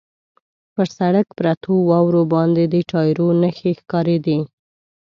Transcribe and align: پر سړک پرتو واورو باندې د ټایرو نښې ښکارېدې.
پر 0.73 0.87
سړک 0.97 1.27
پرتو 1.39 1.73
واورو 1.89 2.21
باندې 2.33 2.63
د 2.73 2.75
ټایرو 2.89 3.27
نښې 3.41 3.71
ښکارېدې. 3.79 4.39